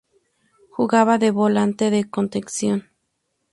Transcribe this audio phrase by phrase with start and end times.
[0.71, 2.89] Jugaba de volante de contención.